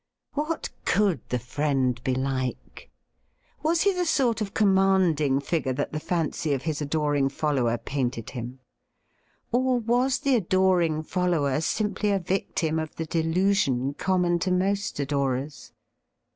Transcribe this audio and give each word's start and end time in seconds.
What 0.33 0.71
could 0.83 1.21
the 1.29 1.37
friend 1.37 2.03
be 2.03 2.15
like? 2.15 2.89
Was 3.61 3.83
he 3.83 3.93
the 3.93 4.07
sort 4.07 4.41
of 4.41 4.55
commanding 4.55 5.39
figure 5.39 5.73
that 5.73 5.91
the 5.93 5.99
fancy 5.99 6.53
of 6.55 6.63
his 6.63 6.81
adoring 6.81 7.29
follower 7.29 7.77
painted 7.77 8.31
him? 8.31 8.61
Or 9.51 9.77
was 9.79 10.17
the 10.17 10.35
adoring 10.35 11.03
follower 11.03 11.61
simply 11.61 12.09
a 12.09 12.17
victim 12.17 12.79
of 12.79 12.95
the 12.95 13.05
delusion 13.05 13.93
common" 13.93 14.39
to 14.39 14.49
most 14.49 14.99
adorers 14.99 15.71